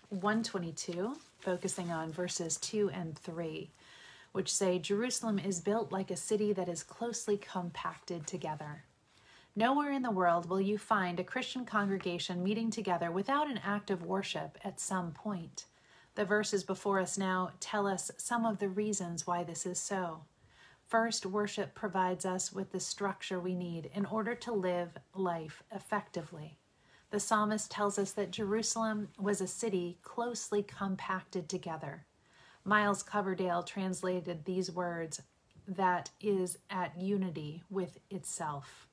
122, 0.10 1.16
focusing 1.40 1.92
on 1.92 2.12
verses 2.12 2.58
2 2.58 2.90
and 2.94 3.18
3, 3.18 3.70
which 4.32 4.54
say 4.54 4.78
Jerusalem 4.78 5.40
is 5.40 5.60
built 5.60 5.92
like 5.92 6.12
a 6.12 6.16
city 6.16 6.54
that 6.54 6.70
is 6.70 6.84
closely 6.84 7.38
compacted 7.38 8.28
together. 8.28 8.84
Nowhere 9.56 9.92
in 9.92 10.04
the 10.04 10.12
world 10.12 10.48
will 10.48 10.62
you 10.62 10.78
find 10.78 11.20
a 11.20 11.24
Christian 11.24 11.66
congregation 11.66 12.44
meeting 12.44 12.70
together 12.70 13.10
without 13.10 13.50
an 13.50 13.60
act 13.64 13.90
of 13.90 14.06
worship 14.06 14.58
at 14.64 14.80
some 14.80 15.12
point. 15.12 15.66
The 16.14 16.26
verses 16.26 16.64
before 16.64 17.00
us 17.00 17.18
now 17.18 17.52
tell 17.60 17.88
us 17.88 18.12
some 18.18 18.46
of 18.46 18.60
the 18.60 18.70
reasons 18.70 19.26
why 19.26 19.44
this 19.44 19.66
is 19.66 19.80
so. 19.80 20.22
First, 20.88 21.26
worship 21.26 21.74
provides 21.74 22.26
us 22.26 22.54
with 22.54 22.72
the 22.72 22.80
structure 22.80 23.40
we 23.40 23.56
need 23.56 23.90
in 23.94 24.06
order 24.06 24.36
to 24.36 24.54
live 24.54 24.92
life 25.16 25.64
effectively. 25.72 26.60
The 27.10 27.20
psalmist 27.20 27.72
tells 27.72 27.98
us 27.98 28.12
that 28.12 28.32
Jerusalem 28.32 29.10
was 29.18 29.40
a 29.40 29.48
city 29.48 29.98
closely 30.04 30.62
compacted 30.62 31.48
together. 31.48 32.06
Miles 32.66 33.02
Coverdale 33.02 33.64
translated 33.64 34.44
these 34.44 34.70
words 34.70 35.22
that 35.68 36.10
is 36.20 36.58
at 36.70 37.00
unity 37.00 37.64
with 37.70 38.00
itself. 38.10 38.88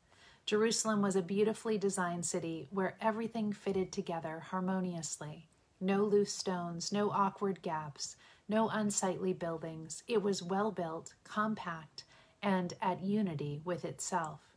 Jerusalem 0.46 1.02
was 1.02 1.16
a 1.16 1.22
beautifully 1.22 1.76
designed 1.76 2.24
city 2.24 2.68
where 2.70 2.96
everything 3.00 3.52
fitted 3.52 3.90
together 3.90 4.40
harmoniously. 4.50 5.48
No 5.80 6.04
loose 6.04 6.32
stones, 6.32 6.92
no 6.92 7.10
awkward 7.10 7.62
gaps, 7.62 8.16
no 8.48 8.68
unsightly 8.68 9.32
buildings. 9.32 10.02
It 10.06 10.22
was 10.22 10.42
well 10.42 10.70
built, 10.70 11.14
compact, 11.24 12.04
and 12.42 12.74
at 12.80 13.02
unity 13.02 13.60
with 13.64 13.84
itself. 13.84 14.53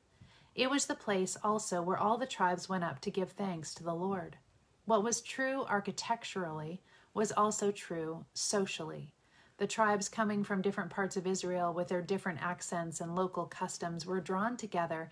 It 0.58 0.72
was 0.72 0.88
the 0.88 0.96
place 0.96 1.38
also 1.44 1.84
where 1.84 2.00
all 2.00 2.18
the 2.18 2.26
tribes 2.26 2.68
went 2.68 2.84
up 2.84 3.00
to 3.02 3.12
give 3.12 3.34
thanks 3.34 3.76
to 3.76 3.84
the 3.84 3.94
Lord. 3.94 4.38
What 4.86 5.04
was 5.04 5.22
true 5.22 5.64
architecturally 5.70 6.82
was 7.14 7.32
also 7.32 7.72
true 7.72 8.26
socially. 8.34 9.14
The 9.58 9.68
tribes 9.68 10.10
coming 10.10 10.44
from 10.44 10.64
different 10.64 10.90
parts 10.90 11.16
of 11.16 11.28
Israel 11.28 11.76
with 11.76 11.90
their 11.90 12.02
different 12.02 12.42
accents 12.42 13.00
and 13.00 13.16
local 13.16 13.46
customs 13.46 14.08
were 14.08 14.20
drawn 14.20 14.58
together 14.58 15.12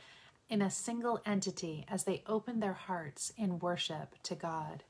in 0.49 0.63
a 0.63 0.71
single 0.71 1.21
entity 1.27 1.85
as 1.87 2.05
they 2.05 2.23
opened 2.25 2.63
their 2.63 2.73
hearts 2.73 3.31
in 3.37 3.59
worship 3.59 4.15
to 4.23 4.33
God. 4.33 4.83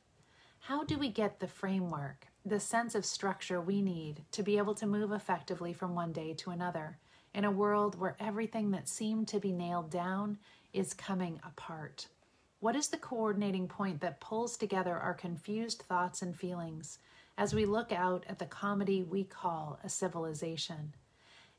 How 0.59 0.85
do 0.85 0.97
we 0.97 1.09
get 1.09 1.41
the 1.41 1.47
framework, 1.49 2.27
the 2.45 2.61
sense 2.61 2.95
of 2.95 3.05
structure 3.05 3.59
we 3.59 3.81
need 3.81 4.23
to 4.31 4.41
be 4.41 4.57
able 4.57 4.75
to 4.75 4.87
move 4.87 5.11
effectively 5.11 5.73
from 5.73 5.95
one 5.95 6.13
day 6.13 6.33
to 6.35 6.51
another 6.51 6.97
in 7.35 7.45
a 7.45 7.51
world 7.51 7.99
where 7.99 8.17
everything 8.19 8.71
that 8.71 8.89
seemed 8.89 9.27
to 9.27 9.39
be 9.39 9.51
nailed 9.51 9.91
down 9.91 10.39
is 10.73 10.95
coming 10.95 11.39
apart? 11.45 12.07
What 12.61 12.75
is 12.75 12.87
the 12.87 12.97
coordinating 12.97 13.67
point 13.67 14.01
that 14.01 14.19
pulls 14.19 14.57
together 14.57 14.97
our 14.97 15.13
confused 15.13 15.83
thoughts 15.83 16.23
and 16.23 16.35
feelings 16.35 16.97
as 17.37 17.53
we 17.53 17.65
look 17.65 17.91
out 17.91 18.25
at 18.27 18.39
the 18.39 18.45
comedy 18.47 19.03
we 19.03 19.23
call 19.23 19.77
a 19.83 19.89
civilization? 19.89 20.95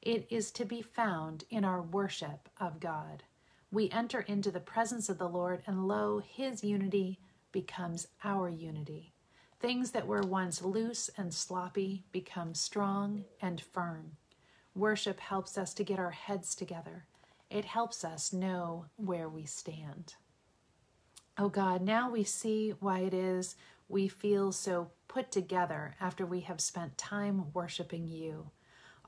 It 0.02 0.26
is 0.30 0.50
to 0.52 0.64
be 0.64 0.82
found 0.82 1.44
in 1.50 1.64
our 1.64 1.82
worship 1.82 2.48
of 2.58 2.80
God 2.80 3.22
we 3.70 3.90
enter 3.90 4.20
into 4.20 4.50
the 4.50 4.60
presence 4.60 5.08
of 5.08 5.18
the 5.18 5.28
Lord, 5.28 5.62
and 5.66 5.88
lo, 5.88 6.18
his 6.18 6.62
unity 6.62 7.18
becomes 7.52 8.06
our 8.22 8.48
unity. 8.48 9.12
Things 9.58 9.90
that 9.90 10.06
were 10.06 10.22
once 10.22 10.62
loose 10.62 11.10
and 11.16 11.34
sloppy 11.34 12.04
become 12.12 12.54
strong 12.54 13.24
and 13.42 13.60
firm. 13.60 14.12
Worship 14.76 15.20
helps 15.20 15.56
us 15.56 15.72
to 15.72 15.84
get 15.84 15.98
our 15.98 16.10
heads 16.10 16.54
together. 16.54 17.06
It 17.48 17.64
helps 17.64 18.04
us 18.04 18.30
know 18.30 18.84
where 18.96 19.26
we 19.26 19.46
stand. 19.46 20.16
Oh 21.38 21.48
God, 21.48 21.80
now 21.80 22.10
we 22.10 22.24
see 22.24 22.74
why 22.78 23.00
it 23.00 23.14
is 23.14 23.56
we 23.88 24.06
feel 24.06 24.52
so 24.52 24.90
put 25.08 25.30
together 25.30 25.94
after 25.98 26.26
we 26.26 26.40
have 26.40 26.60
spent 26.60 26.98
time 26.98 27.46
worshiping 27.54 28.06
you. 28.06 28.50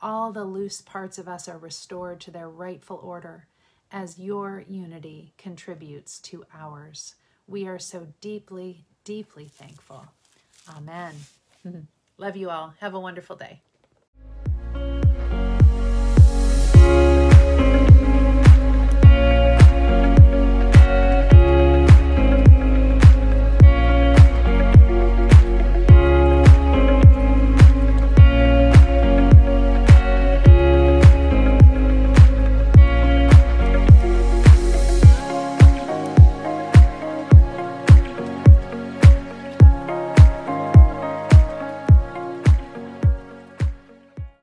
All 0.00 0.32
the 0.32 0.44
loose 0.44 0.80
parts 0.80 1.18
of 1.18 1.28
us 1.28 1.48
are 1.48 1.58
restored 1.58 2.20
to 2.20 2.30
their 2.30 2.48
rightful 2.48 2.96
order 3.02 3.46
as 3.92 4.18
your 4.18 4.64
unity 4.68 5.34
contributes 5.36 6.18
to 6.20 6.44
ours. 6.54 7.16
We 7.46 7.66
are 7.66 7.78
so 7.78 8.06
deeply, 8.22 8.86
deeply 9.04 9.48
thankful. 9.48 10.06
Amen. 10.74 11.14
Love 12.18 12.36
you 12.36 12.48
all. 12.48 12.72
Have 12.80 12.94
a 12.94 13.00
wonderful 13.00 13.36
day. 13.36 13.60